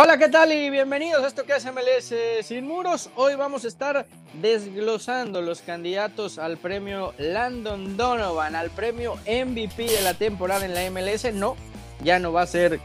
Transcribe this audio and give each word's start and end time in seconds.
Hola, 0.00 0.16
¿qué 0.16 0.28
tal? 0.28 0.52
Y 0.52 0.70
bienvenidos 0.70 1.24
a 1.24 1.26
esto 1.26 1.42
que 1.42 1.56
es 1.56 1.64
MLS 1.64 2.14
Sin 2.46 2.68
Muros. 2.68 3.10
Hoy 3.16 3.34
vamos 3.34 3.64
a 3.64 3.66
estar 3.66 4.06
desglosando 4.34 5.42
los 5.42 5.60
candidatos 5.60 6.38
al 6.38 6.56
premio 6.56 7.14
Landon 7.18 7.96
Donovan, 7.96 8.54
al 8.54 8.70
premio 8.70 9.16
MVP 9.26 9.88
de 9.88 10.00
la 10.02 10.14
temporada 10.14 10.64
en 10.64 10.74
la 10.74 10.88
MLS. 10.88 11.34
No, 11.34 11.56
ya 12.04 12.20
no 12.20 12.32
va 12.32 12.42
a 12.42 12.46
ser 12.46 12.78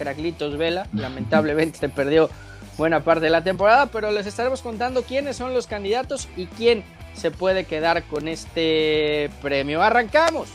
Heraclitos 0.00 0.56
Vela, 0.56 0.86
lamentablemente 0.94 1.78
se 1.78 1.90
perdió 1.90 2.30
buena 2.78 3.04
parte 3.04 3.26
de 3.26 3.30
la 3.30 3.44
temporada, 3.44 3.84
pero 3.84 4.10
les 4.10 4.26
estaremos 4.26 4.62
contando 4.62 5.02
quiénes 5.02 5.36
son 5.36 5.52
los 5.52 5.66
candidatos 5.66 6.30
y 6.34 6.46
quién 6.46 6.82
se 7.12 7.30
puede 7.30 7.66
quedar 7.66 8.04
con 8.04 8.26
este 8.26 9.28
premio. 9.42 9.82
¡Arrancamos! 9.82 10.48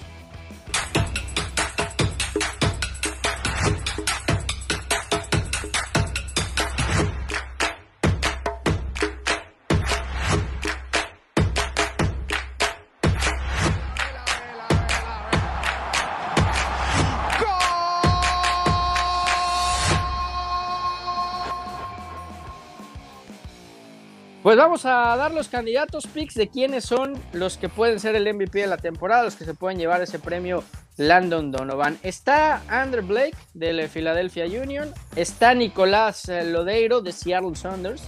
Pues 24.47 24.55
vamos 24.55 24.85
a 24.85 25.13
dar 25.17 25.33
los 25.33 25.49
candidatos 25.49 26.07
picks 26.07 26.33
de 26.33 26.47
quiénes 26.47 26.85
son 26.85 27.21
los 27.33 27.57
que 27.57 27.67
pueden 27.67 27.99
ser 27.99 28.15
el 28.15 28.33
MVP 28.33 28.59
de 28.59 28.67
la 28.67 28.77
temporada, 28.77 29.23
los 29.23 29.35
que 29.35 29.43
se 29.43 29.53
pueden 29.53 29.77
llevar 29.77 30.01
ese 30.01 30.19
premio 30.19 30.63
Landon 30.95 31.51
Donovan. 31.51 31.99
Está 32.01 32.61
Andrew 32.69 33.05
Blake 33.05 33.35
del 33.53 33.89
Philadelphia 33.89 34.45
Union, 34.45 34.93
está 35.17 35.53
Nicolás 35.53 36.29
eh, 36.29 36.45
Lodeiro 36.45 37.01
de 37.01 37.11
Seattle 37.11 37.57
Saunders, 37.57 38.03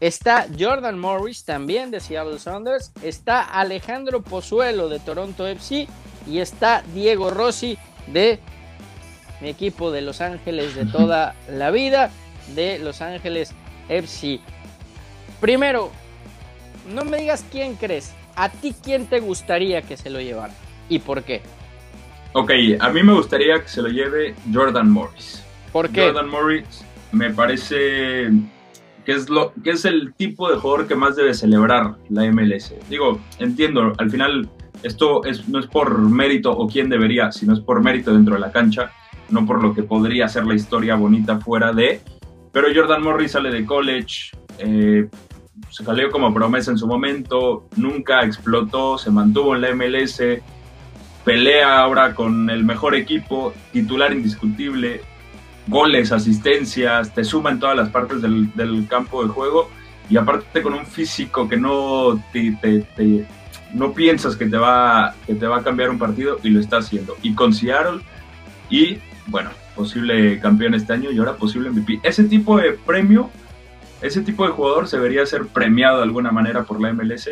está 0.00 0.46
Jordan 0.58 0.98
Morris 0.98 1.44
también 1.44 1.90
de 1.90 2.00
Seattle 2.00 2.38
Saunders, 2.38 2.90
está 3.02 3.42
Alejandro 3.42 4.22
Pozuelo 4.22 4.88
de 4.88 5.00
Toronto 5.00 5.46
FC 5.46 5.86
y 6.26 6.38
está 6.38 6.82
Diego 6.94 7.28
Rossi 7.28 7.76
de 8.06 8.40
mi 9.42 9.50
equipo 9.50 9.90
de 9.90 10.00
Los 10.00 10.22
Ángeles 10.22 10.74
de 10.76 10.86
toda 10.86 11.34
la 11.46 11.70
vida, 11.70 12.10
de 12.54 12.78
Los 12.78 13.02
Ángeles 13.02 13.52
FC. 13.90 14.40
Primero, 15.44 15.90
no 16.94 17.04
me 17.04 17.18
digas 17.18 17.44
quién 17.52 17.74
crees. 17.74 18.14
¿A 18.34 18.48
ti 18.48 18.74
quién 18.82 19.04
te 19.04 19.20
gustaría 19.20 19.82
que 19.82 19.98
se 19.98 20.08
lo 20.08 20.18
llevara? 20.18 20.54
¿Y 20.88 21.00
por 21.00 21.22
qué? 21.22 21.42
Ok, 22.32 22.50
a 22.80 22.88
mí 22.88 23.02
me 23.02 23.12
gustaría 23.12 23.60
que 23.60 23.68
se 23.68 23.82
lo 23.82 23.88
lleve 23.88 24.34
Jordan 24.50 24.90
Morris. 24.90 25.44
¿Por 25.70 25.90
qué? 25.90 26.06
Jordan 26.06 26.30
Morris 26.30 26.82
me 27.12 27.28
parece 27.28 28.30
que 29.04 29.12
es, 29.12 29.28
lo, 29.28 29.52
que 29.62 29.72
es 29.72 29.84
el 29.84 30.14
tipo 30.14 30.50
de 30.50 30.56
jugador 30.56 30.88
que 30.88 30.94
más 30.94 31.14
debe 31.14 31.34
celebrar 31.34 31.96
la 32.08 32.22
MLS. 32.32 32.72
Digo, 32.88 33.20
entiendo, 33.38 33.92
al 33.98 34.10
final 34.10 34.48
esto 34.82 35.26
es, 35.26 35.46
no 35.46 35.58
es 35.58 35.66
por 35.66 35.98
mérito 35.98 36.52
o 36.52 36.66
quién 36.66 36.88
debería, 36.88 37.30
sino 37.32 37.52
es 37.52 37.60
por 37.60 37.82
mérito 37.82 38.14
dentro 38.14 38.32
de 38.32 38.40
la 38.40 38.50
cancha, 38.50 38.92
no 39.28 39.44
por 39.44 39.62
lo 39.62 39.74
que 39.74 39.82
podría 39.82 40.26
ser 40.26 40.46
la 40.46 40.54
historia 40.54 40.94
bonita 40.94 41.38
fuera 41.38 41.74
de. 41.74 42.00
Pero 42.50 42.68
Jordan 42.74 43.02
Morris 43.02 43.32
sale 43.32 43.50
de 43.50 43.66
college, 43.66 44.30
eh, 44.58 45.06
salió 45.82 46.10
como 46.10 46.32
promesa 46.32 46.70
en 46.70 46.78
su 46.78 46.86
momento, 46.86 47.66
nunca 47.74 48.24
explotó, 48.24 48.96
se 48.96 49.10
mantuvo 49.10 49.56
en 49.56 49.62
la 49.62 49.74
MLS, 49.74 50.22
pelea 51.24 51.80
ahora 51.80 52.14
con 52.14 52.48
el 52.50 52.64
mejor 52.64 52.94
equipo, 52.94 53.52
titular 53.72 54.12
indiscutible, 54.12 55.00
goles, 55.66 56.12
asistencias, 56.12 57.12
te 57.12 57.24
suma 57.24 57.50
en 57.50 57.58
todas 57.58 57.76
las 57.76 57.88
partes 57.88 58.22
del, 58.22 58.86
campo 58.88 59.24
de 59.24 59.30
juego 59.30 59.70
y 60.08 60.16
aparte 60.16 60.62
con 60.62 60.74
un 60.74 60.86
físico 60.86 61.48
que 61.48 61.56
no 61.56 62.22
te, 62.32 63.26
no 63.72 63.92
piensas 63.92 64.36
que 64.36 64.46
te 64.46 64.58
va 64.58 65.14
que 65.26 65.34
te 65.34 65.46
va 65.46 65.58
a 65.58 65.62
cambiar 65.62 65.90
un 65.90 65.98
partido 65.98 66.38
y 66.42 66.50
lo 66.50 66.60
está 66.60 66.76
haciendo. 66.76 67.16
Y 67.22 67.34
con 67.34 67.54
Seattle 67.54 68.00
y 68.68 68.98
bueno 69.26 69.50
posible 69.74 70.38
campeón 70.38 70.74
este 70.74 70.92
año 70.92 71.10
y 71.10 71.18
ahora 71.18 71.36
posible 71.36 71.70
MVP 71.70 72.00
ese 72.02 72.24
tipo 72.24 72.58
de 72.58 72.72
premio 72.72 73.30
ese 74.00 74.22
tipo 74.22 74.46
de 74.46 74.52
jugador 74.52 74.88
se 74.88 74.96
debería 74.96 75.26
ser 75.26 75.46
premiado 75.46 75.98
de 75.98 76.04
alguna 76.04 76.30
manera 76.30 76.64
por 76.64 76.80
la 76.80 76.92
MLS 76.92 77.28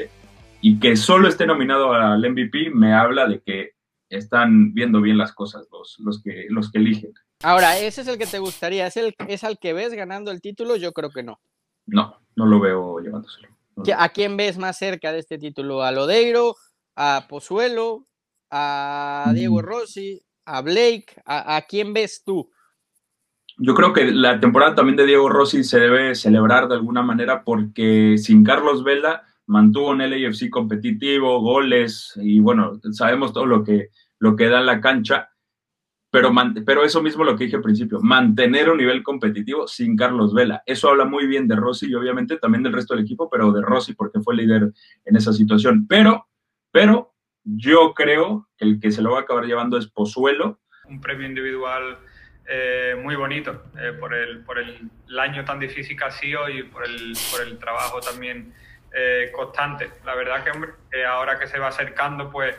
y 0.61 0.78
que 0.78 0.97
solo 0.97 1.28
esté 1.28 1.47
nominado 1.47 1.93
al 1.93 2.21
MVP 2.21 2.71
me 2.71 2.95
habla 2.95 3.27
de 3.27 3.41
que 3.41 3.73
están 4.09 4.72
viendo 4.75 5.01
bien 5.01 5.19
las 5.19 5.33
cosas 5.33 5.67
los, 5.72 5.97
los, 5.99 6.22
que, 6.22 6.47
los 6.49 6.71
que 6.71 6.78
eligen. 6.78 7.12
Ahora, 7.43 7.78
¿ese 7.78 8.03
es 8.03 8.09
el 8.09 8.19
que 8.19 8.27
te 8.27 8.39
gustaría? 8.39 8.87
¿Es, 8.87 8.97
el, 8.97 9.15
¿Es 9.27 9.43
al 9.43 9.59
que 9.59 9.72
ves 9.72 9.93
ganando 9.95 10.31
el 10.31 10.41
título? 10.41 10.77
Yo 10.77 10.93
creo 10.93 11.11
que 11.11 11.22
no. 11.22 11.41
No, 11.87 12.21
no 12.37 12.47
lo 12.47 12.61
veo 12.61 13.01
llevándoselo. 13.01 13.49
¿A 13.97 14.09
quién 14.11 14.37
ves 14.37 14.59
más 14.59 14.78
cerca 14.78 15.12
de 15.12 15.19
este 15.19 15.39
título? 15.39 15.83
¿A 15.83 15.91
Lodeiro? 15.91 16.55
¿A 16.95 17.27
Pozuelo? 17.28 18.06
¿A 18.51 19.33
Diego 19.34 19.61
mm. 19.61 19.65
Rossi? 19.65 20.22
¿A 20.45 20.61
Blake? 20.61 21.06
¿A, 21.25 21.56
a 21.56 21.62
quién 21.62 21.93
ves 21.93 22.22
tú? 22.25 22.51
Yo 23.65 23.75
creo 23.75 23.93
que 23.93 24.11
la 24.11 24.41
temporada 24.41 24.75
también 24.75 24.97
de 24.97 25.06
Diego 25.06 25.28
Rossi 25.28 25.62
se 25.62 25.78
debe 25.78 26.17
celebrar 26.17 26.67
de 26.67 26.75
alguna 26.75 27.03
manera 27.03 27.45
porque 27.45 28.17
sin 28.19 28.43
Carlos 28.43 28.83
Vela 28.83 29.23
mantuvo 29.47 29.91
un 29.91 29.99
LAFC 29.99 30.50
competitivo, 30.50 31.41
goles 31.41 32.12
y 32.17 32.41
bueno, 32.41 32.81
sabemos 32.91 33.33
todo 33.33 33.47
lo 33.47 33.62
que, 33.62 33.91
lo 34.19 34.34
que 34.34 34.49
da 34.49 34.61
la 34.61 34.81
cancha, 34.81 35.31
pero, 36.11 36.33
pero 36.67 36.84
eso 36.84 37.03
mismo 37.05 37.22
lo 37.22 37.37
que 37.37 37.45
dije 37.45 37.56
al 37.56 37.62
principio, 37.62 38.01
mantener 38.01 38.69
un 38.69 38.78
nivel 38.78 39.05
competitivo 39.05 39.69
sin 39.69 39.97
Carlos 39.97 40.34
Vela. 40.34 40.65
Eso 40.67 40.91
habla 40.91 41.05
muy 41.05 41.28
bien 41.28 41.47
de 41.47 41.55
Rossi 41.55 41.87
y 41.87 41.95
obviamente 41.95 42.39
también 42.39 42.65
del 42.65 42.72
resto 42.72 42.95
del 42.95 43.05
equipo, 43.05 43.31
pero 43.31 43.53
de 43.53 43.62
Rossi 43.62 43.95
porque 43.95 44.21
fue 44.21 44.34
líder 44.34 44.72
en 45.05 45.17
esa 45.17 45.33
situación. 45.33 45.87
Pero, 45.87 46.27
pero 46.72 47.15
yo 47.45 47.95
creo 47.95 48.49
que 48.56 48.65
el 48.65 48.81
que 48.81 48.91
se 48.91 49.03
lo 49.03 49.12
va 49.12 49.19
a 49.19 49.22
acabar 49.22 49.45
llevando 49.45 49.78
es 49.78 49.87
Pozuelo. 49.87 50.61
Un 50.89 51.01
premio 51.01 51.28
individual 51.28 51.99
eh, 52.55 52.95
muy 53.03 53.17
bonito 53.17 53.63
eh, 53.79 53.95
por, 53.99 54.13
el, 54.13 54.41
por 54.41 54.59
el, 54.59 54.91
año 55.19 55.43
tan 55.43 55.59
difícil 55.59 55.97
que 55.97 56.05
ha 56.05 56.11
sido 56.11 56.51
y 56.51 56.63
por 56.65 56.85
el, 56.85 57.15
por 57.31 57.41
el 57.41 57.59
trabajo 57.59 57.99
también 58.01 58.53
eh, 58.95 59.33
constante. 59.35 59.89
La 60.05 60.15
verdad 60.15 60.45
que 60.45 60.51
hombre, 60.51 60.73
ahora 61.09 61.39
que 61.39 61.47
se 61.47 61.59
va 61.59 61.69
acercando, 61.69 62.31
pues 62.31 62.55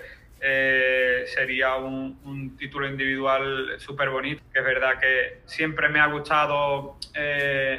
sería 1.36 1.76
un, 1.76 2.20
un, 2.26 2.58
título 2.58 2.88
individual 2.88 3.76
súper 3.78 4.10
bonito. 4.10 4.42
Es 4.52 4.64
verdad 4.64 5.00
que 5.00 5.42
siempre 5.46 5.90
me 5.90 6.00
ha 6.00 6.08
gustado, 6.08 6.98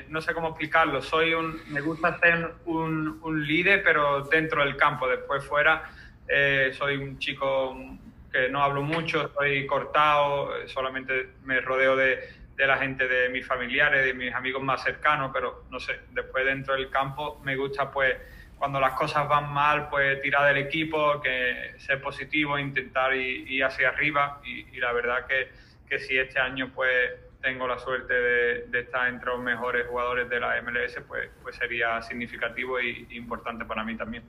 no 0.09 0.21
sé 0.23 0.33
cómo 0.33 0.49
explicarlo, 0.51 1.03
soy 1.03 1.35
un, 1.35 1.61
me 1.69 1.81
gusta 1.81 2.19
ser 2.21 2.53
un, 2.65 3.19
un 3.23 3.45
líder, 3.45 3.83
pero 3.83 4.23
dentro 4.23 4.65
del 4.65 4.77
campo, 4.77 5.09
después 5.09 5.45
fuera. 5.45 5.91
soy 6.79 6.97
un 6.97 7.19
chico 7.19 7.77
que 8.35 8.49
no 8.49 8.65
hablo 8.65 8.83
mucho, 8.83 9.27
estoy 9.27 9.65
cortado, 9.65 10.67
solamente 10.67 11.35
me 11.45 11.61
rodeo 11.61 11.95
de, 11.95 12.19
de, 12.57 12.67
la 12.67 12.79
gente 12.79 13.07
de 13.07 13.29
mis 13.29 13.47
familiares, 13.47 14.05
de 14.05 14.13
mis 14.13 14.35
amigos 14.35 14.61
más 14.61 14.83
cercanos, 14.83 15.31
pero 15.33 15.63
no 15.71 15.79
sé, 15.79 16.01
después 16.11 16.45
dentro 16.45 16.75
del 16.75 16.91
campo 16.91 17.41
me 17.45 17.55
gusta 17.55 17.93
pues 17.93 18.17
cuando 18.59 18.81
las 18.81 18.95
cosas 18.95 19.29
van 19.29 19.53
mal, 19.53 19.89
pues 19.89 20.21
tirar 20.21 20.53
del 20.53 20.65
equipo, 20.65 21.21
que 21.23 21.75
ser 21.79 22.03
positivo, 22.03 22.59
intentar 22.59 23.15
ir, 23.15 23.63
hacia 23.63 23.91
arriba 23.91 24.41
y, 24.45 24.81
la 24.81 24.93
verdad 24.93 25.27
que, 25.29 25.51
que 25.89 26.01
si 26.01 26.19
este 26.19 26.41
año 26.41 26.73
pues 26.75 27.13
tengo 27.41 27.69
la 27.69 27.79
suerte 27.79 28.15
de, 28.15 28.67
de, 28.67 28.81
estar 28.81 29.07
entre 29.07 29.31
los 29.31 29.39
mejores 29.39 29.87
jugadores 29.87 30.29
de 30.29 30.41
la 30.41 30.61
MLS, 30.61 30.99
pues, 31.07 31.31
pues 31.41 31.55
sería 31.55 32.03
significativo 32.03 32.81
e 32.81 33.07
importante 33.11 33.65
para 33.65 33.85
mí 33.85 33.97
también 33.97 34.25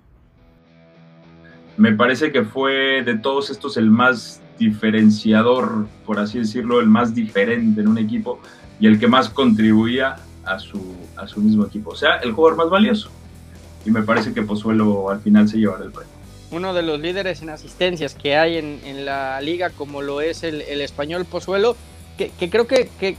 me 1.78 1.94
parece 1.94 2.32
que 2.32 2.44
fue 2.44 3.04
de 3.04 3.18
todos 3.18 3.50
estos 3.50 3.78
el 3.78 3.90
más 3.90 4.42
diferenciador, 4.58 5.88
por 6.06 6.20
así 6.20 6.40
decirlo, 6.40 6.80
el 6.80 6.88
más 6.88 7.14
diferente 7.14 7.82
en 7.82 7.88
un 7.88 7.98
equipo 7.98 8.40
y 8.80 8.88
el 8.88 9.00
que 9.00 9.08
más 9.08 9.30
contribuía 9.30 10.18
a 10.46 10.60
su, 10.60 10.96
a 11.18 11.28
su 11.28 11.42
mismo 11.42 11.66
equipo. 11.66 11.92
O 11.92 11.96
sea, 11.96 12.18
el 12.18 12.32
jugador 12.32 12.58
más 12.58 12.70
valioso. 12.70 13.10
Y 13.86 13.92
me 13.92 14.02
parece 14.02 14.34
que 14.34 14.42
Pozuelo 14.42 15.10
al 15.10 15.20
final 15.20 15.48
se 15.48 15.58
llevará 15.58 15.84
el 15.84 15.92
premio. 15.92 16.12
Uno 16.52 16.74
de 16.74 16.84
los 16.84 17.00
líderes 17.00 17.42
en 17.42 17.50
asistencias 17.50 18.16
que 18.16 18.38
hay 18.38 18.58
en, 18.58 18.80
en 18.86 19.06
la 19.06 19.42
liga, 19.42 19.70
como 19.72 20.02
lo 20.02 20.22
es 20.22 20.44
el, 20.44 20.62
el 20.62 20.82
español 20.82 21.26
Pozuelo, 21.26 21.76
que, 22.18 22.30
que 22.30 22.50
creo 22.50 22.68
que, 22.68 22.90
que, 23.00 23.18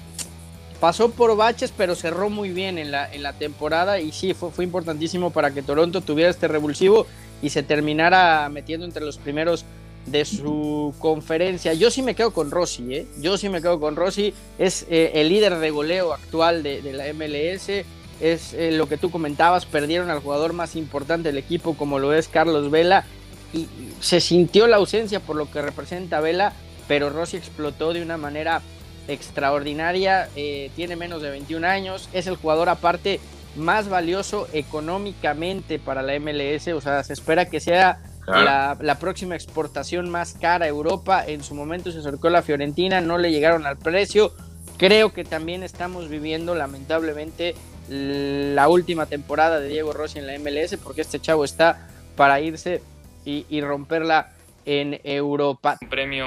pasó 0.81 1.11
por 1.11 1.37
baches, 1.37 1.73
pero 1.77 1.95
cerró 1.95 2.29
muy 2.29 2.51
bien 2.51 2.79
en 2.79 2.91
la, 2.91 3.11
en 3.11 3.23
la 3.23 3.33
temporada 3.33 3.99
y 3.99 4.13
sí, 4.13 4.35
fue, 4.35 4.51
fue 4.51 4.65
importantísimo 4.65 5.31
para 5.31 5.51
que 5.51 5.63
Toronto 5.63 6.03
tuviera 6.03 6.31
este 6.31 6.49
revulsivo 6.49 7.07
y 7.43 7.51
se 7.51 7.63
terminara 7.63 8.49
metiendo 8.49 8.87
entre 8.87 9.05
los 9.05 9.19
primeros 9.19 9.65
de 10.07 10.25
su 10.25 10.95
conferencia. 10.99 11.75
Yo 11.75 11.91
sí 11.91 12.03
me 12.03 12.15
quedo 12.15 12.33
con 12.33 12.51
Rossi, 12.51 12.95
¿eh? 12.95 13.07
Yo 13.21 13.37
sí 13.37 13.49
me 13.49 13.61
quedo 13.61 13.81
con 13.81 13.97
Rossi. 13.97 14.33
Es 14.59 14.87
eh, 14.89 15.13
el 15.15 15.29
líder 15.29 15.59
de 15.59 15.71
goleo 15.71 16.13
actual 16.13 16.63
de, 16.63 16.81
la 16.93 17.13
MLS. 17.13 17.85
Es 18.21 18.55
eh, 18.55 18.71
lo 18.73 18.89
que 18.89 18.97
tú 18.97 19.11
comentabas, 19.11 19.67
perdieron 19.67 20.09
al 20.09 20.21
jugador 20.21 20.53
más 20.53 20.77
importante 20.77 21.29
del 21.29 21.39
equipo 21.39 21.77
como 21.77 21.99
lo 21.99 22.15
es 22.15 22.29
Carlos 22.29 22.71
Vela. 22.71 23.05
Y 23.53 23.69
se 24.01 24.21
sintió 24.21 24.67
la 24.67 24.77
ausencia 24.77 25.21
por 25.21 25.37
lo 25.37 25.51
que 25.51 25.61
representa 25.61 26.21
Vela, 26.21 26.53
pero 26.89 27.11
Rossi 27.11 27.37
explotó 27.37 27.93
de 27.93 28.03
una 28.03 28.17
manera 28.17 28.63
extraordinaria, 29.09 30.29
eh, 30.35 30.71
tiene 30.75 30.97
menos 30.97 31.23
de 31.23 31.31
21 31.31 31.67
años, 31.67 32.09
es 32.13 32.27
el 32.27 32.37
jugador 32.37 32.69
aparte 32.69 33.21
más 33.57 33.89
valioso 33.89 34.49
económicamente 34.53 35.79
para 35.79 36.03
la 36.03 36.19
MLS, 36.19 36.69
o 36.69 36.81
sea, 36.81 37.03
se 37.03 37.13
espera 37.13 37.49
que 37.49 37.61
sea 37.61 38.03
la, 38.27 38.77
la, 38.81 38.99
próxima 38.99 39.35
exportación 39.35 40.11
más 40.11 40.35
cara 40.35 40.65
a 40.65 40.69
Europa, 40.69 41.25
en 41.27 41.43
su 41.43 41.55
momento 41.55 41.93
se 41.93 41.99
acercó 41.99 42.29
la 42.29 42.43
Fiorentina, 42.43 43.01
no 43.01 43.19
le 43.19 43.31
llegaron 43.31 43.67
al 43.67 43.77
precio, 43.77 44.33
creo 44.77 45.13
que 45.13 45.25
también 45.25 45.63
estamos 45.63 46.09
viviendo 46.09 46.55
lamentablemente 46.55 47.55
la 47.89 48.69
última 48.69 49.07
temporada 49.07 49.61
de 49.61 49.69
Diego 49.69 49.93
Rossi 49.93 50.19
en 50.19 50.27
la 50.27 50.39
MLS, 50.39 50.77
porque 50.83 51.03
este 51.03 51.21
chavo 51.21 51.45
está 51.45 51.89
para 52.17 52.41
irse 52.41 52.83
y, 53.25 53.61
romperla 53.61 54.33
en 54.65 55.01
Europa. 55.03 55.79
Un 55.81 55.89
premio 55.89 56.27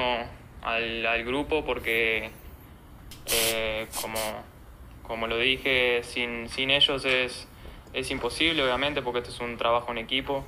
al, 0.61 1.23
grupo 1.25 1.63
porque, 1.65 2.29
eh, 3.31 3.87
como, 4.01 4.19
como 5.09 5.25
lo 5.25 5.39
dije, 5.39 6.01
sin, 6.03 6.50
sin 6.50 6.69
ellos 6.69 7.03
es, 7.03 7.47
es 7.94 8.11
imposible, 8.11 8.63
obviamente, 8.63 9.01
porque 9.01 9.19
esto 9.19 9.31
es 9.31 9.39
un 9.39 9.57
trabajo 9.57 9.91
en 9.91 9.97
equipo. 9.97 10.45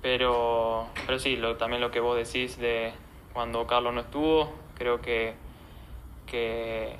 Pero, 0.00 0.86
pero 1.06 1.18
sí, 1.18 1.34
lo, 1.34 1.56
también 1.56 1.80
lo 1.80 1.90
que 1.90 1.98
vos 1.98 2.16
decís 2.16 2.56
de 2.56 2.92
cuando 3.32 3.66
Carlos 3.66 3.92
no 3.92 4.02
estuvo, 4.02 4.54
creo 4.78 5.02
que, 5.02 5.34
que, 6.28 6.96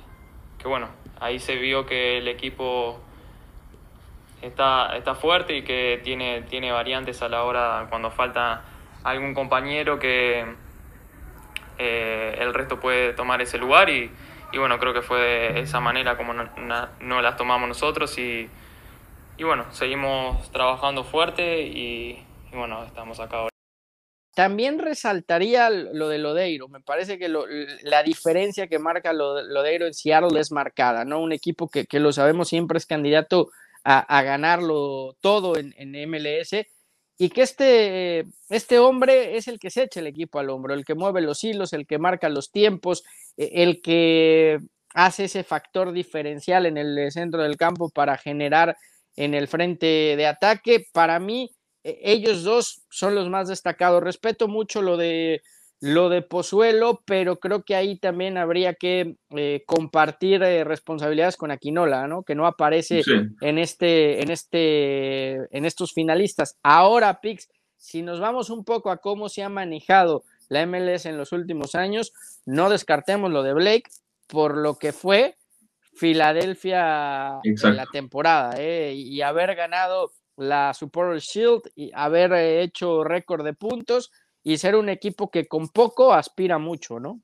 bueno, 0.65 0.89
ahí 1.21 1.39
se 1.39 1.55
vio 1.55 1.85
que 1.85 2.17
el 2.17 2.27
equipo 2.27 2.99
está, 4.41 4.97
está 4.97 5.15
fuerte 5.15 5.55
y 5.55 5.61
que 5.61 6.01
tiene, 6.03 6.41
tiene 6.41 6.73
variantes 6.73 7.21
a 7.21 7.29
la 7.29 7.45
hora 7.45 7.87
cuando 7.89 8.11
falta 8.11 8.65
algún 9.05 9.33
compañero 9.33 9.97
que 9.97 10.43
eh, 11.77 12.35
el 12.37 12.53
resto 12.53 12.81
puede 12.81 13.13
tomar 13.13 13.41
ese 13.41 13.57
lugar 13.57 13.89
y, 13.89 14.11
y, 14.51 14.57
bueno, 14.57 14.79
creo 14.79 14.93
que 14.93 15.01
fue 15.01 15.19
de 15.19 15.59
esa 15.61 15.79
manera 15.79 16.17
como 16.17 16.33
no, 16.33 16.49
no 16.99 17.21
las 17.21 17.37
tomamos 17.37 17.67
nosotros 17.67 18.17
y, 18.17 18.49
y, 19.37 19.43
bueno, 19.43 19.65
seguimos 19.71 20.51
trabajando 20.51 21.03
fuerte 21.03 21.61
y, 21.61 22.23
y 22.51 22.55
bueno, 22.55 22.83
estamos 22.83 23.19
acá 23.19 23.37
ahora. 23.37 23.51
También 24.33 24.79
resaltaría 24.79 25.69
lo 25.69 26.07
de 26.07 26.17
Lodeiro. 26.17 26.69
Me 26.69 26.79
parece 26.79 27.19
que 27.19 27.27
la 27.27 28.01
diferencia 28.03 28.67
que 28.67 28.79
marca 28.79 29.11
Lodeiro 29.11 29.85
en 29.85 29.93
Seattle 29.93 30.39
es 30.39 30.53
marcada, 30.53 31.03
¿no? 31.03 31.19
Un 31.19 31.33
equipo 31.33 31.67
que, 31.67 31.85
que 31.85 31.99
lo 31.99 32.13
sabemos 32.13 32.47
siempre 32.47 32.77
es 32.77 32.85
candidato 32.85 33.51
a, 33.83 34.21
ganarlo 34.23 35.15
todo 35.21 35.55
en, 35.57 35.73
MLS 36.09 36.65
y 37.17 37.29
que 37.29 37.41
este, 37.41 38.25
este 38.49 38.79
hombre 38.79 39.37
es 39.37 39.47
el 39.47 39.59
que 39.59 39.69
se 39.69 39.83
echa 39.83 39.99
el 39.99 40.07
equipo 40.07 40.39
al 40.39 40.49
hombro, 40.49 40.73
el 40.73 40.85
que 40.85 40.95
mueve 40.95 41.21
los 41.21 41.43
hilos, 41.43 41.73
el 41.73 41.85
que 41.85 41.99
marca 41.99 42.29
los 42.29 42.51
tiempos, 42.51 43.03
el 43.37 43.81
que 43.81 44.59
hace 44.93 45.25
ese 45.25 45.43
factor 45.43 45.91
diferencial 45.91 46.65
en 46.65 46.77
el 46.77 47.11
centro 47.11 47.41
del 47.43 47.57
campo 47.57 47.89
para 47.89 48.17
generar 48.17 48.75
en 49.15 49.33
el 49.33 49.47
frente 49.47 50.15
de 50.17 50.27
ataque. 50.27 50.85
Para 50.93 51.19
mí, 51.19 51.51
e, 51.83 51.99
ellos 52.03 52.43
dos 52.43 52.83
son 52.89 53.15
los 53.15 53.29
más 53.29 53.47
destacados. 53.47 54.03
Respeto 54.03 54.47
mucho 54.47 54.81
lo 54.81 54.97
de 54.97 55.41
lo 55.83 56.09
de 56.09 56.21
Pozuelo, 56.21 57.01
pero 57.07 57.39
creo 57.39 57.63
que 57.63 57.75
ahí 57.75 57.97
también 57.97 58.37
habría 58.37 58.75
que 58.75 59.15
eh, 59.31 59.63
compartir 59.65 60.43
eh, 60.43 60.63
responsabilidades 60.63 61.37
con 61.37 61.49
Aquinola, 61.49 62.07
¿no? 62.07 62.21
Que 62.21 62.35
no 62.35 62.45
aparece 62.45 63.01
en 63.41 63.57
este, 63.57 64.21
en 64.21 64.29
este, 64.29 65.57
en 65.57 65.65
estos 65.65 65.91
finalistas. 65.93 66.55
Ahora, 66.61 67.19
Pix, 67.19 67.49
si 67.77 68.03
nos 68.03 68.19
vamos 68.19 68.51
un 68.51 68.63
poco 68.63 68.91
a 68.91 68.97
cómo 68.97 69.27
se 69.27 69.41
ha 69.41 69.49
manejado 69.49 70.23
la 70.51 70.65
MLS 70.65 71.05
en 71.05 71.17
los 71.17 71.31
últimos 71.31 71.75
años, 71.75 72.11
no 72.45 72.69
descartemos 72.69 73.31
lo 73.31 73.41
de 73.41 73.53
Blake 73.53 73.89
por 74.27 74.57
lo 74.57 74.77
que 74.77 74.91
fue 74.91 75.37
Filadelfia 75.93 77.39
en 77.43 77.75
la 77.77 77.85
temporada, 77.85 78.55
¿eh? 78.57 78.93
y 78.93 79.21
haber 79.21 79.55
ganado 79.55 80.11
la 80.35 80.73
Super 80.73 81.19
Shield 81.19 81.61
y 81.73 81.91
haber 81.93 82.33
hecho 82.33 83.05
récord 83.05 83.45
de 83.45 83.53
puntos 83.53 84.11
y 84.43 84.57
ser 84.57 84.75
un 84.75 84.89
equipo 84.89 85.31
que 85.31 85.47
con 85.47 85.69
poco 85.69 86.13
aspira 86.13 86.57
mucho, 86.57 86.99
¿no? 86.99 87.21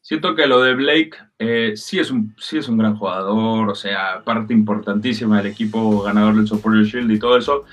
Siento 0.00 0.34
que 0.34 0.46
lo 0.46 0.62
de 0.62 0.74
Blake 0.74 1.12
eh, 1.38 1.72
sí, 1.76 1.98
es 1.98 2.10
un, 2.10 2.34
sí 2.38 2.56
es 2.56 2.68
un 2.68 2.78
gran 2.78 2.96
jugador, 2.96 3.68
o 3.68 3.74
sea, 3.74 4.22
parte 4.24 4.54
importantísima 4.54 5.38
del 5.38 5.52
equipo 5.52 6.02
ganador 6.02 6.36
del 6.36 6.46
Supporter 6.46 6.84
Shield 6.84 7.10
y 7.10 7.18
todo 7.18 7.36
eso, 7.36 7.64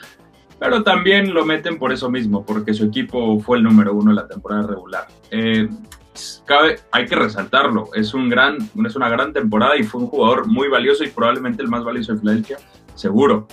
pero 0.59 0.83
también 0.83 1.33
lo 1.33 1.45
meten 1.45 1.79
por 1.79 1.93
eso 1.93 2.09
mismo, 2.09 2.45
porque 2.45 2.73
su 2.73 2.85
equipo 2.85 3.39
fue 3.39 3.57
el 3.57 3.63
número 3.63 3.93
uno 3.93 4.11
en 4.11 4.15
la 4.15 4.27
temporada 4.27 4.67
regular. 4.67 5.07
Eh, 5.31 5.69
cabe, 6.45 6.79
hay 6.91 7.05
que 7.05 7.15
resaltarlo, 7.15 7.89
es, 7.93 8.13
un 8.13 8.29
gran, 8.29 8.57
es 8.85 8.95
una 8.95 9.09
gran 9.09 9.31
temporada 9.31 9.77
y 9.77 9.83
fue 9.83 10.01
un 10.01 10.07
jugador 10.07 10.47
muy 10.47 10.67
valioso 10.67 11.03
y 11.03 11.09
probablemente 11.09 11.61
el 11.61 11.69
más 11.69 11.83
valioso 11.83 12.13
de 12.13 12.19
Filadelfia, 12.19 12.57
seguro, 12.95 13.47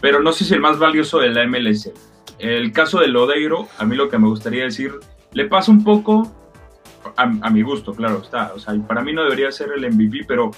pero 0.00 0.20
no 0.20 0.32
sé 0.32 0.44
si 0.44 0.54
el 0.54 0.60
más 0.60 0.78
valioso 0.78 1.18
de 1.18 1.30
la 1.30 1.46
MLS. 1.46 1.90
El 2.38 2.72
caso 2.72 3.00
de 3.00 3.08
Lodeiro, 3.08 3.68
a 3.78 3.84
mí 3.84 3.96
lo 3.96 4.08
que 4.08 4.18
me 4.18 4.28
gustaría 4.28 4.64
decir, 4.64 4.92
le 5.32 5.46
pasa 5.46 5.70
un 5.70 5.84
poco, 5.84 6.30
a, 7.16 7.26
mi 7.26 7.62
gusto, 7.62 7.94
claro 7.94 8.20
está, 8.22 8.52
o 8.54 8.58
sea, 8.58 8.74
para 8.86 9.02
mí 9.02 9.12
no 9.12 9.22
debería 9.22 9.50
ser 9.50 9.70
el 9.74 9.90
MVP, 9.90 10.24
pero 10.26 10.50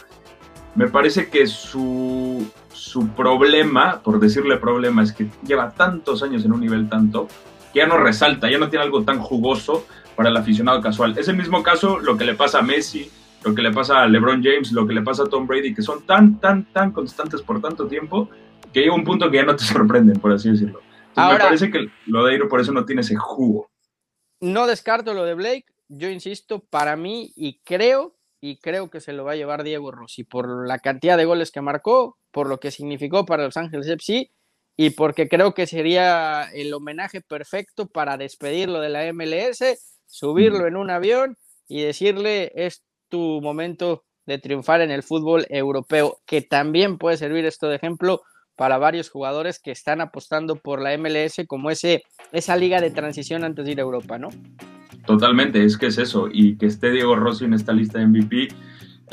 me 0.74 0.88
parece 0.88 1.28
que 1.28 1.46
su, 1.46 2.48
su 2.72 3.08
problema, 3.08 4.00
por 4.02 4.18
decirle 4.20 4.56
problema, 4.56 5.02
es 5.02 5.12
que 5.12 5.28
lleva 5.46 5.70
tantos 5.70 6.22
años 6.22 6.44
en 6.44 6.52
un 6.52 6.60
nivel 6.60 6.88
tanto, 6.88 7.28
que 7.72 7.80
ya 7.80 7.86
no 7.86 7.96
resalta, 7.96 8.50
ya 8.50 8.58
no 8.58 8.68
tiene 8.68 8.84
algo 8.84 9.02
tan 9.04 9.18
jugoso 9.18 9.86
para 10.16 10.28
el 10.28 10.36
aficionado 10.36 10.80
casual. 10.80 11.16
Es 11.18 11.28
el 11.28 11.36
mismo 11.36 11.62
caso 11.62 11.98
lo 11.98 12.16
que 12.16 12.24
le 12.24 12.34
pasa 12.34 12.58
a 12.58 12.62
Messi, 12.62 13.10
lo 13.44 13.54
que 13.54 13.62
le 13.62 13.72
pasa 13.72 14.02
a 14.02 14.06
LeBron 14.06 14.42
James, 14.42 14.72
lo 14.72 14.86
que 14.86 14.94
le 14.94 15.02
pasa 15.02 15.24
a 15.24 15.26
Tom 15.26 15.46
Brady, 15.46 15.74
que 15.74 15.82
son 15.82 16.02
tan, 16.02 16.38
tan, 16.38 16.64
tan 16.72 16.92
constantes 16.92 17.42
por 17.42 17.60
tanto 17.60 17.86
tiempo, 17.86 18.28
que 18.72 18.80
llega 18.80 18.94
un 18.94 19.04
punto 19.04 19.30
que 19.30 19.38
ya 19.38 19.44
no 19.44 19.56
te 19.56 19.64
sorprenden, 19.64 20.18
por 20.20 20.32
así 20.32 20.50
decirlo. 20.50 20.80
Ahora, 21.14 21.38
me 21.38 21.44
parece 21.44 21.70
que 21.70 21.90
lo 22.06 22.24
de 22.24 22.32
Airo 22.32 22.48
por 22.48 22.60
eso 22.60 22.72
no 22.72 22.84
tiene 22.84 23.02
ese 23.02 23.16
jugo. 23.16 23.70
No 24.40 24.66
descarto 24.66 25.14
lo 25.14 25.24
de 25.24 25.34
Blake, 25.34 25.66
yo 25.88 26.08
insisto, 26.08 26.60
para 26.60 26.96
mí 26.96 27.32
y 27.36 27.60
creo, 27.64 28.16
y 28.42 28.56
creo 28.56 28.90
que 28.90 29.00
se 29.00 29.12
lo 29.12 29.24
va 29.24 29.32
a 29.32 29.36
llevar 29.36 29.62
Diego 29.62 29.92
Rossi 29.92 30.24
por 30.24 30.66
la 30.66 30.80
cantidad 30.80 31.16
de 31.16 31.24
goles 31.24 31.52
que 31.52 31.60
marcó, 31.60 32.18
por 32.32 32.48
lo 32.48 32.58
que 32.58 32.72
significó 32.72 33.24
para 33.24 33.44
Los 33.44 33.56
Ángeles 33.56 33.86
FC 33.86 34.32
y 34.76 34.90
porque 34.90 35.28
creo 35.28 35.54
que 35.54 35.68
sería 35.68 36.50
el 36.52 36.74
homenaje 36.74 37.20
perfecto 37.20 37.86
para 37.86 38.16
despedirlo 38.16 38.80
de 38.80 38.88
la 38.88 39.10
MLS, 39.12 39.62
subirlo 40.06 40.66
en 40.66 40.76
un 40.76 40.90
avión 40.90 41.38
y 41.68 41.82
decirle 41.82 42.50
es 42.56 42.82
tu 43.08 43.40
momento 43.40 44.02
de 44.26 44.38
triunfar 44.38 44.80
en 44.80 44.90
el 44.90 45.04
fútbol 45.04 45.46
europeo, 45.48 46.18
que 46.26 46.42
también 46.42 46.98
puede 46.98 47.18
servir 47.18 47.44
esto 47.44 47.68
de 47.68 47.76
ejemplo 47.76 48.22
para 48.56 48.76
varios 48.76 49.08
jugadores 49.08 49.60
que 49.60 49.70
están 49.70 50.00
apostando 50.00 50.56
por 50.56 50.82
la 50.82 50.98
MLS 50.98 51.42
como 51.46 51.70
ese, 51.70 52.02
esa 52.32 52.56
liga 52.56 52.80
de 52.80 52.90
transición 52.90 53.44
antes 53.44 53.64
de 53.64 53.72
ir 53.72 53.78
a 53.78 53.82
Europa, 53.82 54.18
¿no? 54.18 54.30
Totalmente, 55.06 55.64
es 55.64 55.76
que 55.76 55.86
es 55.86 55.98
eso. 55.98 56.28
Y 56.32 56.56
que 56.56 56.66
esté 56.66 56.90
Diego 56.90 57.16
Rossi 57.16 57.44
en 57.44 57.54
esta 57.54 57.72
lista 57.72 57.98
de 57.98 58.06
MVP 58.06 58.48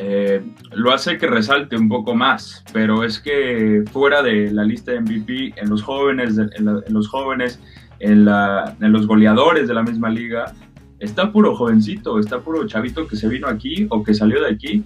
eh, 0.02 0.42
lo 0.72 0.94
hace 0.94 1.18
que 1.18 1.28
resalte 1.28 1.76
un 1.76 1.90
poco 1.90 2.16
más, 2.16 2.64
pero 2.72 3.04
es 3.04 3.20
que 3.20 3.84
fuera 3.92 4.22
de 4.22 4.50
la 4.50 4.64
lista 4.64 4.94
de 4.94 5.02
MVP, 5.02 5.54
en 5.58 5.70
los 5.70 5.84
jóvenes, 5.84 6.38
en, 6.38 6.94
los 6.94 7.10
jóvenes, 7.10 7.60
en, 8.00 8.24
la, 8.24 8.78
los 8.80 9.06
goleadores 9.08 9.68
de 9.68 9.74
la 9.74 9.84
misma 9.84 10.10
liga, 10.10 10.54
está 11.00 11.34
puro 11.34 11.54
jovencito, 11.54 12.18
está 12.18 12.40
puro 12.40 12.66
chavito 12.66 13.08
que 13.08 13.18
se 13.18 13.28
vino 13.28 13.48
aquí 13.48 13.88
o 13.90 14.02
que 14.02 14.14
salió 14.14 14.42
de 14.42 14.52
aquí 14.52 14.86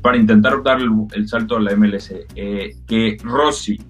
para 0.00 0.16
intentar 0.16 0.62
dar 0.62 0.78
el, 0.80 1.28
salto 1.28 1.56
a 1.56 1.60
la 1.60 1.74
MLS. 1.74 2.14
Eh, 2.36 2.76
que 2.86 3.16
Rossi 3.24 3.80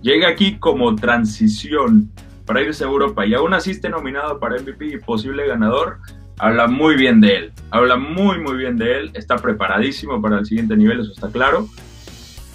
llega 0.00 0.28
aquí 0.28 0.58
como 0.58 0.94
transición 0.94 2.08
para 2.50 2.62
irse 2.62 2.82
a 2.82 2.88
Europa 2.88 3.24
y 3.24 3.32
aún 3.32 3.54
así 3.54 3.70
esté 3.70 3.88
nominado 3.88 4.40
para 4.40 4.60
MVP 4.60 4.84
y 4.86 4.98
posible 4.98 5.46
ganador, 5.46 5.98
habla 6.36 6.66
muy 6.66 6.96
bien 6.96 7.20
de 7.20 7.36
él. 7.36 7.52
Habla 7.70 7.94
muy, 7.94 8.40
muy 8.40 8.56
bien 8.56 8.76
de 8.76 8.98
él. 8.98 9.10
Está 9.14 9.36
preparadísimo 9.36 10.20
para 10.20 10.40
el 10.40 10.46
siguiente 10.46 10.76
nivel, 10.76 10.98
eso 10.98 11.12
está 11.12 11.28
claro. 11.28 11.68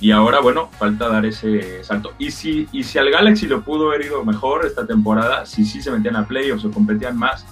Y 0.01 0.11
ahora, 0.11 0.41
bueno, 0.41 0.69
falta 0.77 1.07
dar 1.07 1.25
ese 1.25 1.81
salto. 1.85 2.11
Y 2.19 2.31
si, 2.31 2.67
y 2.73 2.83
si 2.83 2.97
al 2.97 3.09
Galaxy 3.09 3.47
lo 3.47 3.61
pudo 3.61 3.87
haber 3.87 4.07
ido 4.07 4.25
mejor 4.25 4.65
esta 4.65 4.85
temporada, 4.85 5.45
si 5.45 5.63
sí 5.63 5.81
se 5.81 5.91
metían 5.91 6.17
a 6.17 6.27
playoffs 6.27 6.65
o 6.65 6.71
competían 6.71 7.17
más, 7.17 7.45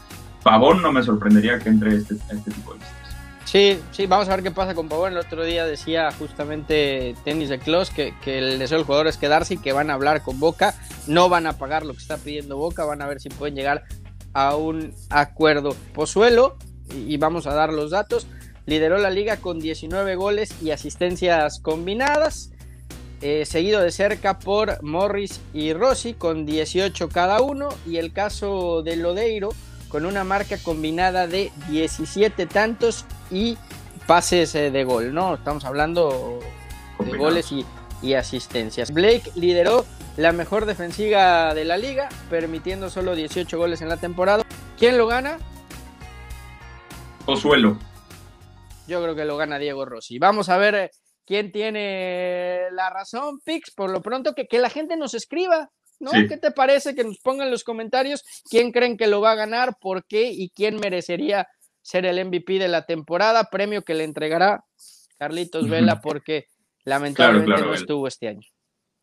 Pavón 0.43 0.81
no 0.81 0.91
me 0.91 1.01
sorprendería 1.01 1.59
que 1.59 1.69
entre 1.69 1.95
este, 1.95 2.15
este 2.15 2.51
tipo 2.51 2.73
de 2.73 2.79
listas. 2.79 3.15
Sí, 3.45 3.79
sí, 3.91 4.05
vamos 4.05 4.27
a 4.27 4.31
ver 4.35 4.43
qué 4.43 4.51
pasa 4.51 4.75
con 4.75 4.89
Pavón. 4.89 5.13
El 5.13 5.19
otro 5.19 5.45
día 5.45 5.65
decía 5.65 6.12
justamente 6.12 7.15
Tenis 7.23 7.47
de 7.47 7.59
Clos 7.59 7.89
que, 7.89 8.13
que, 8.21 8.39
el 8.39 8.59
deseo 8.59 8.79
del 8.79 8.85
jugador 8.85 9.07
es 9.07 9.15
quedarse 9.15 9.53
y 9.53 9.57
que 9.59 9.71
van 9.71 9.89
a 9.89 9.93
hablar 9.93 10.23
con 10.23 10.41
Boca. 10.41 10.75
No 11.07 11.29
van 11.29 11.48
a 11.48 11.57
pagar 11.57 11.86
lo 11.86 11.93
que 11.93 12.00
está 12.00 12.17
pidiendo 12.17 12.57
Boca, 12.57 12.86
van 12.86 13.01
a 13.01 13.07
ver 13.07 13.19
si 13.19 13.29
pueden 13.29 13.55
llegar 13.55 13.83
a 14.33 14.55
un 14.55 14.93
acuerdo. 15.10 15.75
Pozuelo, 15.93 16.57
y 16.93 17.17
vamos 17.17 17.48
a 17.48 17.53
dar 17.53 17.72
los 17.74 17.91
datos, 17.91 18.27
lideró 18.65 18.98
la 18.98 19.10
liga 19.10 19.38
con 19.38 19.60
19 19.60 20.15
goles 20.15 20.53
y 20.62 20.72
asistencias 20.72 21.60
combinadas. 21.60 22.51
Eh, 23.22 23.45
seguido 23.45 23.79
de 23.79 23.91
cerca 23.91 24.38
por 24.38 24.83
Morris 24.83 25.39
y 25.53 25.72
Rossi 25.72 26.13
con 26.13 26.45
18 26.45 27.07
cada 27.07 27.41
uno. 27.41 27.69
Y 27.88 27.98
el 27.98 28.12
caso 28.12 28.81
de 28.83 28.98
Lodeiro 28.98 29.50
con 29.88 30.05
una 30.05 30.24
marca 30.24 30.57
combinada 30.57 31.27
de 31.27 31.51
17 31.69 32.48
tantos 32.48 33.05
y 33.31 33.57
pases 34.07 34.55
eh, 34.55 34.72
de 34.72 34.83
gol, 34.83 35.13
¿no? 35.13 35.36
Estamos 35.36 35.63
hablando 35.65 36.39
de 37.00 37.17
goles 37.17 37.51
y, 37.51 37.63
y 38.03 38.13
asistencias. 38.13 38.91
Blake 38.93 39.31
lideró 39.36 39.86
la 40.17 40.31
mejor 40.31 40.65
defensiva 40.65 41.55
de 41.55 41.65
la 41.65 41.77
liga, 41.77 42.10
permitiendo 42.29 42.89
solo 42.89 43.15
18 43.15 43.57
goles 43.57 43.81
en 43.81 43.89
la 43.89 43.98
temporada. 43.98 44.43
¿Quién 44.77 44.98
lo 44.98 45.07
gana? 45.07 45.39
Pozuelo. 47.25 47.79
Yo 48.88 49.01
creo 49.01 49.15
que 49.15 49.25
lo 49.25 49.38
gana 49.38 49.57
Diego 49.57 49.86
Rossi. 49.86 50.19
Vamos 50.19 50.50
a 50.50 50.57
ver 50.57 50.75
eh, 50.75 50.91
quién 51.25 51.51
tiene 51.51 52.63
la 52.72 52.89
razón, 52.89 53.39
Pix. 53.43 53.72
Por 53.74 53.89
lo 53.89 54.01
pronto, 54.01 54.33
que, 54.36 54.45
que 54.45 54.60
la 54.60 54.69
gente 54.69 54.98
nos 54.98 55.13
escriba, 55.13 55.69
¿no? 56.00 56.12
¿Qué 56.12 56.38
te 56.38 56.51
parece? 56.51 56.93
Que 56.93 57.05
nos 57.05 57.19
pongan 57.19 57.48
en 57.48 57.51
los 57.51 57.63
comentarios 57.63 58.24
quién 58.50 58.72
creen 58.72 58.98
que 58.98 59.07
lo 59.07 59.22
va 59.22 59.31
a 59.31 59.36
ganar, 59.36 59.77
por 59.79 60.05
qué 60.05 60.29
y 60.31 60.50
quién 60.50 60.75
merecería 60.77 61.48
ser 61.81 62.05
el 62.05 62.24
MVP 62.25 62.60
de 62.60 62.67
la 62.67 62.86
temporada. 62.86 63.45
Premio 63.50 63.83
que 63.83 63.93
le 63.93 64.03
entregará 64.03 64.65
Carlitos 65.17 65.69
Vela 65.69 66.01
porque 66.01 66.48
lamentablemente 66.85 67.61
no 67.61 67.73
estuvo 67.73 68.07
este 68.07 68.27
año. 68.27 68.47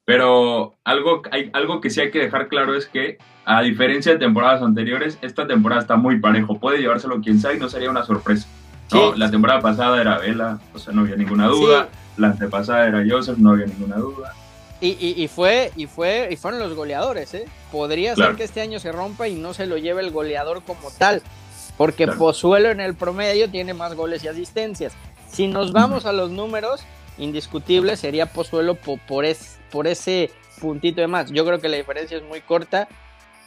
Pero 0.05 0.77
algo, 0.85 1.23
hay, 1.31 1.51
algo 1.53 1.81
que 1.81 1.91
sí 1.91 2.01
hay 2.01 2.11
que 2.11 2.19
dejar 2.19 2.49
claro 2.49 2.75
es 2.75 2.87
que, 2.87 3.19
a 3.45 3.63
diferencia 3.63 4.13
de 4.13 4.19
temporadas 4.19 4.63
anteriores, 4.63 5.19
esta 5.23 5.47
temporada 5.47 5.83
está 5.83 5.97
muy 5.97 6.19
parejo. 6.19 6.59
Puede 6.59 6.79
llevárselo 6.79 7.21
quien 7.21 7.39
sea 7.39 7.55
y 7.55 7.59
no 7.59 7.69
sería 7.69 7.91
una 7.91 8.05
sorpresa. 8.05 8.49
No, 8.93 9.15
la 9.15 9.31
temporada 9.31 9.61
pasada 9.61 10.01
era 10.01 10.19
Vela, 10.19 10.59
o 10.75 10.79
sea, 10.79 10.93
no 10.93 11.03
había 11.03 11.15
ninguna 11.15 11.47
duda. 11.47 11.89
La 12.17 12.29
antepasada 12.29 12.89
era 12.89 13.05
Joseph, 13.09 13.39
no 13.39 13.51
había 13.51 13.67
ninguna 13.67 13.97
duda. 13.97 14.35
Y, 14.81 14.97
y, 15.23 15.29
fue, 15.29 15.71
y 15.77 15.87
fue, 15.87 16.29
y 16.31 16.37
fueron 16.37 16.59
los 16.59 16.75
goleadores, 16.75 17.35
¿eh? 17.35 17.45
Podría 17.71 18.17
ser 18.17 18.35
que 18.35 18.45
este 18.45 18.63
año 18.63 18.81
se 18.81 18.91
rompa 18.91 19.29
y 19.29 19.35
no 19.35 19.53
se 19.53 19.67
lo 19.67 19.77
lleve 19.77 20.01
el 20.01 20.11
goleador 20.11 20.63
como 20.63 20.91
tal, 20.91 21.23
porque 21.77 22.09
Pozuelo 22.09 22.71
en 22.71 22.81
el 22.81 22.95
promedio 22.95 23.51
tiene 23.51 23.75
más 23.75 23.95
goles 23.95 24.25
y 24.25 24.29
asistencias. 24.29 24.95
Si 25.31 25.49
nos 25.49 25.73
vamos 25.73 26.07
a 26.07 26.13
los 26.13 26.31
números, 26.31 26.83
indiscutible 27.21 27.97
sería 27.97 28.27
Pozuelo 28.27 28.75
por, 28.75 28.99
por, 29.01 29.25
por 29.71 29.87
ese 29.87 30.31
puntito 30.61 31.01
de 31.01 31.07
más. 31.07 31.31
Yo 31.31 31.45
creo 31.45 31.61
que 31.61 31.69
la 31.69 31.77
diferencia 31.77 32.17
es 32.17 32.23
muy 32.25 32.41
corta 32.41 32.89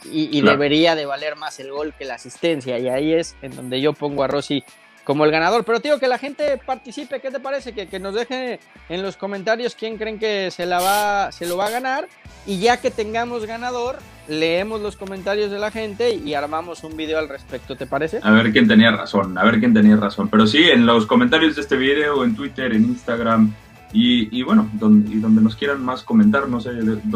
y, 0.05 0.41
debería 0.41 0.95
de 0.95 1.05
valer 1.05 1.35
más 1.35 1.59
el 1.59 1.71
gol 1.71 1.93
que 1.97 2.05
la 2.05 2.15
asistencia. 2.15 2.77
Y 2.77 2.89
ahí 2.89 3.13
es 3.13 3.35
en 3.41 3.55
donde 3.55 3.79
yo 3.79 3.93
pongo 3.93 4.23
a 4.23 4.27
Rossi 4.27 4.63
como 5.03 5.25
el 5.25 5.31
ganador. 5.31 5.63
Pero 5.63 5.79
tío, 5.79 5.99
que 5.99 6.07
la 6.07 6.17
gente 6.17 6.59
participe, 6.65 7.19
¿qué 7.19 7.31
te 7.31 7.39
parece? 7.39 7.73
Que, 7.73 7.87
que, 7.87 7.99
nos 7.99 8.15
deje 8.15 8.59
en 8.89 9.01
los 9.01 9.17
comentarios 9.17 9.75
quién 9.75 9.97
creen 9.97 10.19
que 10.19 10.51
se, 10.51 10.65
la 10.65 10.79
va, 10.79 11.31
se 11.31 11.45
lo 11.45 11.57
va 11.57 11.67
a 11.67 11.71
ganar. 11.71 12.07
Y 12.45 12.59
ya 12.59 12.77
que 12.77 12.91
tengamos 12.91 13.45
ganador, 13.45 13.97
leemos 14.27 14.81
los 14.81 14.95
comentarios 14.95 15.51
de 15.51 15.59
la 15.59 15.71
gente 15.71 16.13
y 16.13 16.33
armamos 16.33 16.83
un 16.83 16.95
video 16.97 17.19
al 17.19 17.29
respecto, 17.29 17.75
¿te 17.75 17.85
parece? 17.85 18.19
A 18.21 18.31
ver 18.31 18.51
quién 18.51 18.67
tenía 18.67 18.91
razón, 18.91 19.37
a 19.37 19.43
ver 19.43 19.59
quién 19.59 19.73
tenía 19.73 19.95
razón. 19.95 20.27
Pero 20.29 20.47
sí, 20.47 20.63
en 20.63 20.85
los 20.85 21.05
comentarios 21.05 21.55
de 21.55 21.61
este 21.61 21.77
video, 21.77 22.23
en 22.23 22.35
Twitter, 22.35 22.73
en 22.73 22.83
Instagram, 22.83 23.53
y, 23.93 24.41
bueno, 24.41 24.69
donde, 24.73 25.15
y 25.15 25.19
donde 25.19 25.41
nos 25.41 25.55
quieran 25.55 25.83
más 25.83 26.03
comentar, 26.03 26.49
no 26.49 26.59
sé 26.59 26.71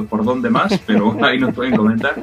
por 0.10 0.24
dónde 0.24 0.50
más, 0.50 0.77
pero 0.86 1.17
ahí 1.24 1.39
nos 1.39 1.55
pueden 1.55 1.75
comentar 1.75 2.22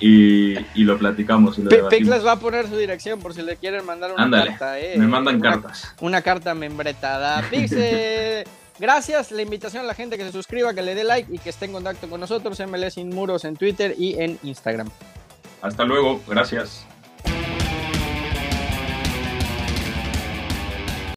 y, 0.00 0.54
y 0.74 0.84
lo 0.84 0.98
platicamos. 0.98 1.58
Y 1.58 1.62
les 1.62 2.24
va 2.24 2.32
a 2.32 2.38
poner 2.38 2.68
su 2.68 2.76
dirección 2.76 3.20
por 3.20 3.34
si 3.34 3.42
le 3.42 3.56
quieren 3.56 3.84
mandar 3.84 4.12
una 4.12 4.30
carta. 4.30 4.80
Eh, 4.80 4.94
me 4.96 5.06
mandan 5.06 5.40
cartas. 5.40 5.94
Una 6.00 6.22
carta 6.22 6.54
membretada. 6.54 7.42
Pix, 7.50 7.72
eh, 7.76 8.44
gracias. 8.78 9.30
La 9.30 9.42
invitación 9.42 9.84
a 9.84 9.86
la 9.86 9.94
gente 9.94 10.16
que 10.16 10.24
se 10.24 10.32
suscriba, 10.32 10.72
que 10.74 10.82
le 10.82 10.94
dé 10.94 11.04
like 11.04 11.34
y 11.34 11.38
que 11.38 11.50
esté 11.50 11.66
en 11.66 11.72
contacto 11.72 12.08
con 12.08 12.20
nosotros. 12.20 12.60
MLS 12.66 12.94
Sin 12.94 13.10
Muros 13.10 13.44
en 13.44 13.56
Twitter 13.56 13.94
y 13.98 14.20
en 14.20 14.38
Instagram. 14.42 14.88
Hasta 15.60 15.84
luego. 15.84 16.20
Gracias. 16.26 16.86